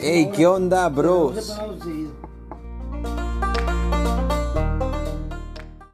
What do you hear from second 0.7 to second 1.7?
bros?